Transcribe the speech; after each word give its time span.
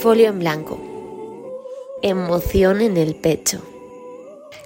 Folio 0.00 0.28
en 0.28 0.38
blanco. 0.38 0.80
Emoción 2.02 2.80
en 2.80 2.96
el 2.96 3.16
pecho. 3.16 3.60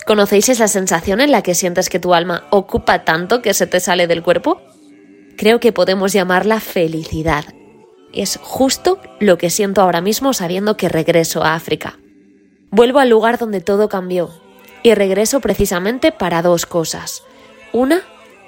¿Conocéis 0.07 0.51
esa 0.51 0.69
sensación 0.69 1.23
en 1.23 1.31
la 1.31 1.43
que 1.43 1.55
sientes 1.55 1.89
que 1.89 1.99
tu 1.99 2.13
alma 2.13 2.47
ocupa 2.51 3.05
tanto 3.05 3.41
que 3.41 3.55
se 3.55 3.67
te 3.67 3.81
sale 3.81 4.07
del 4.07 4.23
cuerpo? 4.23 4.61
Creo 5.39 5.59
que 5.59 5.73
podemos 5.73 6.13
llamarla 6.13 6.61
felicidad. 6.61 7.47
Es 8.13 8.39
justo 8.43 9.01
lo 9.21 9.39
que 9.39 9.49
siento 9.49 9.81
ahora 9.81 10.03
mismo 10.03 10.35
sabiendo 10.35 10.77
que 10.77 10.91
regreso 10.91 11.43
a 11.43 11.55
África. 11.55 11.99
Vuelvo 12.73 13.01
al 13.01 13.11
lugar 13.11 13.39
donde 13.39 13.61
todo 13.61 13.91
cambió 13.91 14.31
y 14.83 14.95
regreso 14.95 15.41
precisamente 15.41 16.11
para 16.11 16.41
dos 16.41 16.65
cosas. 16.65 17.23
Una, 17.75 18.01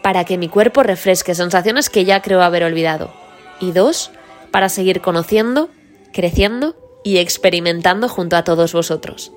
para 0.03 0.25
que 0.25 0.39
mi 0.39 0.49
cuerpo 0.49 0.83
refresque 0.83 1.35
sensaciones 1.35 1.91
que 1.91 2.07
ya 2.07 2.23
creo 2.23 2.41
haber 2.41 2.65
olvidado. 2.65 3.13
Y 3.61 3.73
dos, 3.73 4.11
para 4.51 4.71
seguir 4.71 5.03
conociendo, 5.03 5.69
creciendo 6.15 6.75
y 7.05 7.19
experimentando 7.19 8.09
junto 8.09 8.37
a 8.37 8.45
todos 8.45 8.73
vosotros. 8.73 9.31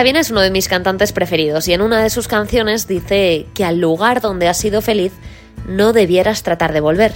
Sabina 0.00 0.20
es 0.20 0.30
uno 0.30 0.40
de 0.40 0.50
mis 0.50 0.66
cantantes 0.66 1.12
preferidos 1.12 1.68
y 1.68 1.74
en 1.74 1.82
una 1.82 2.02
de 2.02 2.08
sus 2.08 2.26
canciones 2.26 2.88
dice 2.88 3.44
que 3.52 3.66
al 3.66 3.80
lugar 3.80 4.22
donde 4.22 4.48
has 4.48 4.56
sido 4.56 4.80
feliz 4.80 5.12
no 5.68 5.92
debieras 5.92 6.42
tratar 6.42 6.72
de 6.72 6.80
volver. 6.80 7.12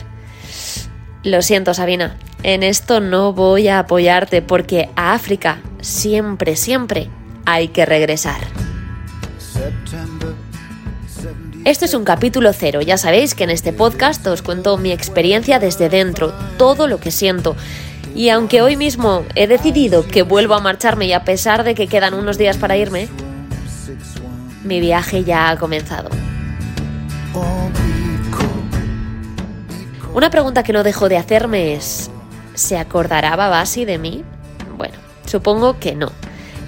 Lo 1.23 1.41
siento, 1.41 1.73
Sabina, 1.73 2.19
en 2.43 2.63
esto 2.63 3.01
no 3.01 3.33
voy 3.33 3.69
a 3.69 3.79
apoyarte 3.79 4.43
porque 4.43 4.91
a 4.97 5.15
África 5.15 5.63
siempre, 5.81 6.57
siempre 6.57 7.09
hay 7.47 7.69
que 7.69 7.87
regresar. 7.87 8.43
Este 11.65 11.87
es 11.87 11.95
un 11.95 12.05
capítulo 12.05 12.53
cero, 12.53 12.83
ya 12.83 12.99
sabéis 12.99 13.35
que 13.35 13.45
en 13.45 13.51
este 13.51 13.73
podcast 13.73 14.27
os 14.27 14.43
cuento 14.43 14.77
mi 14.77 14.93
experiencia 14.93 15.59
desde 15.59 15.89
dentro, 15.89 16.35
todo 16.59 16.87
lo 16.87 17.01
que 17.01 17.11
siento, 17.11 17.57
y 18.15 18.29
aunque 18.29 18.63
hoy 18.63 18.77
mismo 18.77 19.25
he 19.35 19.47
decidido 19.47 20.07
que 20.07 20.23
vuelvo 20.23 20.55
a 20.55 20.61
marcharme 20.61 21.07
y 21.07 21.13
a 21.13 21.25
pesar 21.25 21.65
de 21.65 21.75
que 21.75 21.89
quedan 21.89 22.15
unos 22.15 22.39
días 22.39 22.57
para 22.57 22.77
irme, 22.77 23.09
mi 24.63 24.81
viaje 24.81 25.25
ya 25.25 25.51
ha 25.51 25.59
comenzado. 25.59 26.11
Una 30.15 30.31
pregunta 30.31 30.63
que 30.63 30.73
no 30.73 30.85
dejo 30.85 31.09
de 31.09 31.17
hacerme 31.17 31.75
es, 31.75 32.09
¿se 32.55 32.79
acordará 32.79 33.35
Babasi 33.35 33.85
de 33.85 33.99
mí? 33.99 34.23
Bueno, 34.77 34.95
supongo 35.27 35.81
que 35.81 35.97
no. 35.97 36.13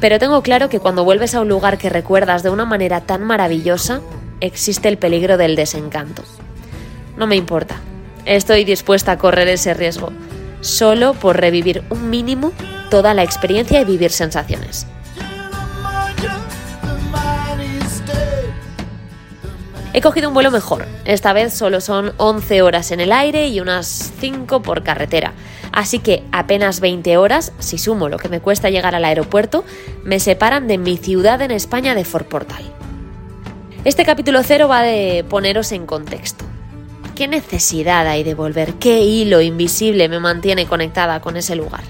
Pero 0.01 0.19
tengo 0.19 0.43
claro 0.43 0.69
que 0.69 0.81
cuando 0.81 1.05
vuelves 1.05 1.35
a 1.37 1.41
un 1.41 1.49
lugar 1.49 1.79
que 1.79 1.89
recuerdas 1.89 2.43
de 2.43 2.51
una 2.51 2.65
manera 2.65 3.03
tan 3.03 3.23
maravillosa, 3.23 4.01
existe 4.41 4.89
el 4.89 4.99
peligro 4.99 5.37
del 5.37 5.55
desencanto. 5.55 6.25
No 7.17 7.29
me 7.29 7.37
importa. 7.37 7.77
Estoy 8.25 8.65
dispuesta 8.65 9.13
a 9.13 9.19
correr 9.19 9.47
ese 9.47 9.73
riesgo 9.73 10.11
solo 10.67 11.15
por 11.15 11.41
revivir 11.41 11.83
un 11.91 12.11
mínimo 12.11 12.53
toda 12.91 13.15
la 13.15 13.23
experiencia 13.23 13.81
y 13.81 13.85
vivir 13.85 14.11
sensaciones. 14.11 14.87
He 19.93 20.03
cogido 20.03 20.29
un 20.29 20.35
vuelo 20.35 20.51
mejor. 20.51 20.85
Esta 21.07 21.33
vez 21.33 21.55
solo 21.55 21.81
son 21.81 22.13
11 22.19 22.61
horas 22.61 22.91
en 22.91 23.01
el 23.01 23.13
aire 23.13 23.49
y 23.49 23.61
unas 23.61 24.13
5 24.21 24.61
por 24.61 24.83
carretera. 24.83 25.33
Así 25.73 26.01
que 26.01 26.23
apenas 26.33 26.81
20 26.81 27.17
horas, 27.17 27.53
si 27.61 27.79
sumo 27.79 28.11
lo 28.11 28.19
que 28.19 28.29
me 28.29 28.41
cuesta 28.41 28.69
llegar 28.69 28.95
al 28.95 29.07
aeropuerto, 29.07 29.65
me 30.05 30.21
separan 30.21 30.69
de 30.69 30.77
mi 30.77 30.99
ciudad 30.99 31.41
en 31.41 31.51
España 31.51 31.95
de 31.95 32.05
Fort 32.05 32.29
Portal. 32.29 32.63
Este 33.85 34.05
capítulo 34.05 34.43
cero 34.43 34.69
va 34.69 34.83
de 34.83 35.25
poneros 35.29 35.73
en 35.73 35.87
contexto. 35.87 36.45
¿Qué 37.17 37.29
necesidad 37.29 38.07
hay 38.07 38.25
de 38.25 38.35
volver? 38.35 38.75
¿Qué 38.75 39.01
hilo 39.01 39.41
invisible 39.41 40.07
me 40.11 40.21
mantiene 40.21 40.67
conectada 40.67 41.21
con 41.21 41.39
ese 41.39 41.57
lugar? 41.57 41.81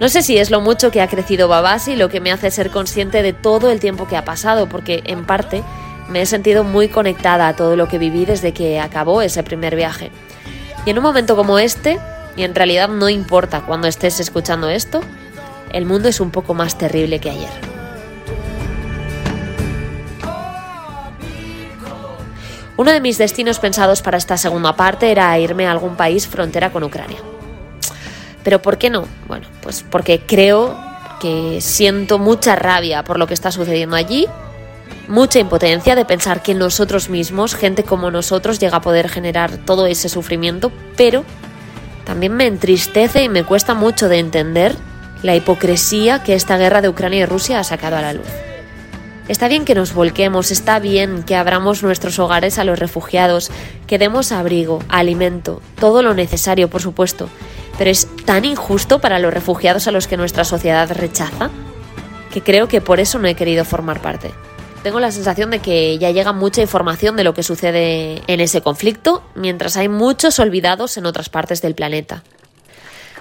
No 0.00 0.08
sé 0.08 0.20
si 0.20 0.36
es 0.36 0.50
lo 0.50 0.60
mucho 0.60 0.90
que 0.90 1.00
ha 1.00 1.06
crecido 1.06 1.46
Babasi 1.46 1.94
lo 1.94 2.08
que 2.08 2.20
me 2.20 2.32
hace 2.32 2.50
ser 2.50 2.72
consciente 2.72 3.22
de 3.22 3.32
todo 3.32 3.70
el 3.70 3.78
tiempo 3.78 4.08
que 4.08 4.16
ha 4.16 4.24
pasado, 4.24 4.68
porque 4.68 5.04
en 5.06 5.24
parte 5.24 5.62
me 6.08 6.22
he 6.22 6.26
sentido 6.26 6.64
muy 6.64 6.88
conectada 6.88 7.46
a 7.46 7.54
todo 7.54 7.76
lo 7.76 7.86
que 7.86 7.98
viví 7.98 8.24
desde 8.24 8.52
que 8.52 8.80
acabó 8.80 9.22
ese 9.22 9.44
primer 9.44 9.76
viaje. 9.76 10.10
Y 10.84 10.90
en 10.90 10.98
un 10.98 11.04
momento 11.04 11.36
como 11.36 11.60
este, 11.60 12.00
y 12.36 12.42
en 12.42 12.56
realidad 12.56 12.88
no 12.88 13.08
importa 13.08 13.60
cuando 13.60 13.86
estés 13.86 14.18
escuchando 14.18 14.68
esto, 14.68 15.02
el 15.72 15.86
mundo 15.86 16.08
es 16.08 16.18
un 16.18 16.32
poco 16.32 16.52
más 16.52 16.76
terrible 16.76 17.20
que 17.20 17.30
ayer. 17.30 17.65
Uno 22.76 22.92
de 22.92 23.00
mis 23.00 23.16
destinos 23.16 23.58
pensados 23.58 24.02
para 24.02 24.18
esta 24.18 24.36
segunda 24.36 24.76
parte 24.76 25.10
era 25.10 25.38
irme 25.38 25.66
a 25.66 25.70
algún 25.70 25.96
país 25.96 26.26
frontera 26.26 26.70
con 26.70 26.84
Ucrania. 26.84 27.18
Pero 28.44 28.60
¿por 28.60 28.76
qué 28.76 28.90
no? 28.90 29.06
Bueno, 29.26 29.48
pues 29.62 29.82
porque 29.82 30.20
creo 30.20 30.78
que 31.20 31.60
siento 31.60 32.18
mucha 32.18 32.54
rabia 32.54 33.02
por 33.02 33.18
lo 33.18 33.26
que 33.26 33.34
está 33.34 33.50
sucediendo 33.50 33.96
allí, 33.96 34.28
mucha 35.08 35.38
impotencia 35.38 35.94
de 35.94 36.04
pensar 36.04 36.42
que 36.42 36.54
nosotros 36.54 37.08
mismos, 37.08 37.54
gente 37.54 37.82
como 37.82 38.10
nosotros, 38.10 38.58
llega 38.58 38.78
a 38.78 38.82
poder 38.82 39.08
generar 39.08 39.56
todo 39.56 39.86
ese 39.86 40.08
sufrimiento, 40.08 40.70
pero 40.96 41.24
también 42.04 42.34
me 42.34 42.46
entristece 42.46 43.22
y 43.24 43.28
me 43.28 43.44
cuesta 43.44 43.74
mucho 43.74 44.08
de 44.08 44.18
entender 44.18 44.76
la 45.22 45.34
hipocresía 45.34 46.22
que 46.22 46.34
esta 46.34 46.58
guerra 46.58 46.82
de 46.82 46.88
Ucrania 46.88 47.20
y 47.20 47.26
Rusia 47.26 47.58
ha 47.58 47.64
sacado 47.64 47.96
a 47.96 48.02
la 48.02 48.12
luz. 48.12 48.26
Está 49.28 49.48
bien 49.48 49.64
que 49.64 49.74
nos 49.74 49.92
volquemos, 49.92 50.52
está 50.52 50.78
bien 50.78 51.24
que 51.24 51.34
abramos 51.34 51.82
nuestros 51.82 52.20
hogares 52.20 52.60
a 52.60 52.64
los 52.64 52.78
refugiados, 52.78 53.50
que 53.88 53.98
demos 53.98 54.30
abrigo, 54.30 54.78
alimento, 54.88 55.60
todo 55.80 56.02
lo 56.02 56.14
necesario, 56.14 56.70
por 56.70 56.80
supuesto, 56.80 57.28
pero 57.76 57.90
es 57.90 58.06
tan 58.24 58.44
injusto 58.44 59.00
para 59.00 59.18
los 59.18 59.34
refugiados 59.34 59.88
a 59.88 59.90
los 59.90 60.06
que 60.06 60.16
nuestra 60.16 60.44
sociedad 60.44 60.88
rechaza 60.92 61.50
que 62.32 62.42
creo 62.42 62.68
que 62.68 62.80
por 62.80 63.00
eso 63.00 63.18
no 63.18 63.26
he 63.26 63.34
querido 63.34 63.64
formar 63.64 64.00
parte. 64.00 64.30
Tengo 64.82 65.00
la 65.00 65.10
sensación 65.10 65.50
de 65.50 65.58
que 65.58 65.98
ya 65.98 66.10
llega 66.12 66.32
mucha 66.32 66.60
información 66.60 67.16
de 67.16 67.24
lo 67.24 67.34
que 67.34 67.42
sucede 67.42 68.22
en 68.26 68.40
ese 68.40 68.60
conflicto, 68.60 69.24
mientras 69.34 69.76
hay 69.76 69.88
muchos 69.88 70.38
olvidados 70.38 70.98
en 70.98 71.06
otras 71.06 71.30
partes 71.30 71.62
del 71.62 71.74
planeta. 71.74 72.22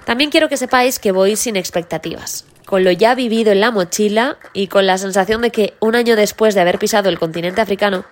También 0.04 0.30
quiero 0.30 0.50
que 0.50 0.58
sepáis 0.58 1.00
que 1.00 1.12
voy 1.12 1.36
sin 1.36 1.56
expectativas 1.56 2.46
con 2.66 2.84
lo 2.84 2.92
ya 2.92 3.16
vivido 3.16 3.52
en 3.52 3.62
la 3.62 3.72
mochila 3.72 4.38
y 4.54 4.68
con 4.68 4.86
la 4.88 4.98
sensación 4.98 5.42
de 5.42 5.52
que 5.52 5.76
un 5.80 5.96
año 5.96 6.16
después 6.16 6.56
de 6.56 6.62
haber 6.62 6.80
pisado 6.80 7.10
el 7.10 7.20
continente 7.20 7.62
africano, 7.62 8.06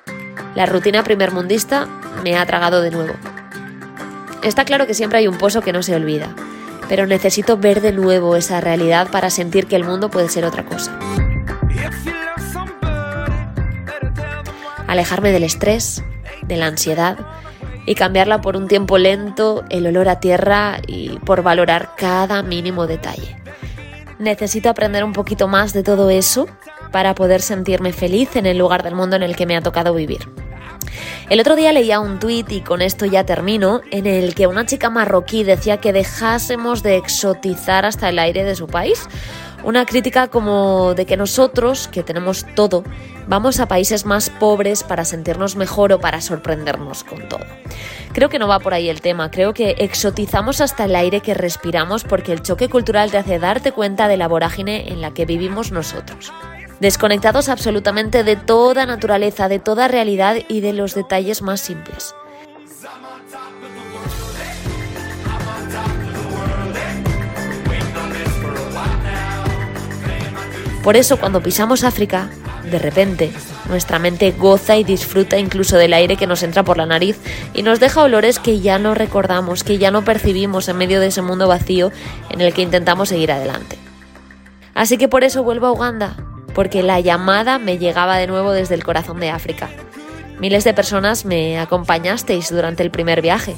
la 0.56 0.66
rutina 0.66 1.04
primermundista 1.04 1.88
me 2.24 2.38
ha 2.38 2.46
tragado 2.46 2.82
de 2.82 2.92
nuevo. 2.92 3.14
Está 4.44 4.66
claro 4.66 4.86
que 4.86 4.94
siempre 4.94 5.20
hay 5.20 5.28
un 5.28 5.38
pozo 5.38 5.62
que 5.62 5.74
no 5.74 5.82
se 5.82 5.96
olvida, 5.96 6.36
pero 6.88 7.08
necesito 7.08 7.58
ver 7.58 7.82
de 7.82 7.92
nuevo 7.92 8.36
esa 8.36 8.62
realidad 8.62 9.10
para 9.10 9.30
sentir 9.30 9.68
que 9.68 9.76
el 9.76 9.86
mundo 9.86 10.10
puede 10.10 10.30
ser 10.30 10.46
otra 10.46 10.66
cosa. 10.66 10.98
Alejarme 14.88 15.32
del 15.32 15.44
estrés, 15.44 16.04
de 16.44 16.58
la 16.58 16.68
ansiedad 16.68 17.18
y 17.86 17.96
cambiarla 17.96 18.42
por 18.42 18.56
un 18.56 18.68
tiempo 18.68 18.98
lento, 18.98 19.64
el 19.70 19.88
olor 19.88 20.08
a 20.08 20.20
tierra 20.20 20.80
y 20.86 21.18
por 21.20 21.42
valorar 21.42 21.96
cada 21.98 22.44
mínimo 22.44 22.86
detalle. 22.86 23.43
Necesito 24.20 24.70
aprender 24.70 25.04
un 25.04 25.14
poquito 25.14 25.48
más 25.48 25.74
de 25.74 25.84
todo 25.84 26.10
eso 26.10 26.48
para 26.92 27.16
poder 27.16 27.42
sentirme 27.42 27.94
feliz 27.94 28.36
en 28.36 28.46
el 28.46 28.58
lugar 28.58 28.84
del 28.84 28.96
mundo 28.96 29.16
en 29.16 29.24
el 29.24 29.36
que 29.36 29.46
me 29.46 29.58
ha 29.58 29.62
tocado 29.62 29.94
vivir. 29.94 30.30
El 31.30 31.40
otro 31.40 31.56
día 31.56 31.72
leía 31.72 32.00
un 32.00 32.20
tuit, 32.20 32.52
y 32.52 32.62
con 32.62 32.82
esto 32.82 33.06
ya 33.06 33.26
termino, 33.26 33.82
en 33.92 34.06
el 34.06 34.36
que 34.36 34.46
una 34.46 34.66
chica 34.66 34.90
marroquí 34.90 35.44
decía 35.44 35.78
que 35.78 35.94
dejásemos 35.94 36.84
de 36.84 36.98
exotizar 36.98 37.86
hasta 37.86 38.10
el 38.10 38.20
aire 38.20 38.44
de 38.44 38.56
su 38.56 38.68
país 38.68 39.08
una 39.64 39.86
crítica 39.86 40.28
como 40.28 40.94
de 40.94 41.06
que 41.06 41.18
nosotros, 41.18 41.88
que 41.88 42.04
tenemos 42.04 42.46
todo, 42.56 42.84
vamos 43.28 43.60
a 43.60 43.68
países 43.68 44.06
más 44.06 44.30
pobres 44.30 44.84
para 44.84 45.06
sentirnos 45.06 45.56
mejor 45.56 45.94
o 45.94 46.00
para 46.00 46.22
sorprendernos 46.22 47.04
con 47.04 47.28
todo. 47.28 47.46
Creo 48.14 48.30
que 48.30 48.40
no 48.40 48.48
va 48.48 48.60
por 48.60 48.74
ahí 48.74 48.90
el 48.90 49.02
tema, 49.02 49.32
creo 49.32 49.54
que 49.54 49.76
exotizamos 49.80 50.62
hasta 50.62 50.86
el 50.86 50.96
aire 50.96 51.22
que 51.22 51.34
respiramos 51.34 52.04
porque 52.04 52.32
el 52.32 52.42
choque 52.42 52.70
cultural 52.70 53.12
te 53.12 53.18
hace 53.18 53.40
darte 53.40 53.72
cuenta 53.72 54.08
de 54.08 54.18
la 54.18 54.28
vorágine 54.28 54.90
en 54.90 55.02
la 55.02 55.14
que 55.14 55.26
vivimos 55.26 55.72
nosotros. 55.72 56.32
Desconectados 56.80 57.50
absolutamente 57.50 58.24
de 58.24 58.36
toda 58.36 58.86
naturaleza, 58.86 59.48
de 59.48 59.60
toda 59.60 59.88
realidad 59.88 60.38
y 60.50 60.60
de 60.62 60.74
los 60.74 60.96
detalles 60.96 61.42
más 61.42 61.62
simples. 61.62 62.14
Por 70.84 70.98
eso 70.98 71.18
cuando 71.18 71.42
pisamos 71.42 71.86
África, 71.86 72.30
de 72.70 72.78
repente, 72.78 73.32
nuestra 73.70 74.00
mente 74.00 74.32
goza 74.32 74.76
y 74.76 74.84
disfruta 74.84 75.38
incluso 75.38 75.78
del 75.78 75.94
aire 75.94 76.18
que 76.18 76.28
nos 76.28 76.44
entra 76.44 76.64
por 76.64 76.78
la 76.78 76.86
nariz 76.86 77.18
y 77.54 77.64
nos 77.64 77.80
deja 77.80 78.04
olores 78.04 78.38
que 78.38 78.60
ya 78.60 78.80
no 78.80 78.94
recordamos, 78.94 79.64
que 79.64 79.78
ya 79.78 79.92
no 79.92 80.04
percibimos 80.04 80.68
en 80.68 80.78
medio 80.78 81.00
de 81.00 81.08
ese 81.08 81.22
mundo 81.22 81.48
vacío 81.48 81.92
en 82.30 82.42
el 82.42 82.54
que 82.54 82.64
intentamos 82.64 83.10
seguir 83.10 83.32
adelante. 83.32 83.78
Así 84.74 84.98
que 84.98 85.08
por 85.08 85.24
eso 85.24 85.42
vuelvo 85.42 85.68
a 85.68 85.72
Uganda, 85.72 86.18
porque 86.54 86.84
la 86.84 87.00
llamada 87.00 87.60
me 87.60 87.78
llegaba 87.78 88.18
de 88.18 88.28
nuevo 88.28 88.52
desde 88.52 88.76
el 88.76 88.84
corazón 88.84 89.22
de 89.22 89.30
África. 89.30 89.70
Miles 90.40 90.66
de 90.66 90.74
personas 90.74 91.24
me 91.24 91.60
acompañasteis 91.60 92.50
durante 92.50 92.84
el 92.84 92.92
primer 92.92 93.22
viaje. 93.22 93.56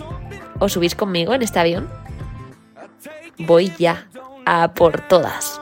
¿Os 0.60 0.74
subís 0.74 0.94
conmigo 0.94 1.34
en 1.34 1.42
este 1.42 1.60
avión? 1.60 1.90
Voy 3.40 3.74
ya, 3.80 4.08
a 4.46 4.74
por 4.74 5.02
todas. 5.08 5.55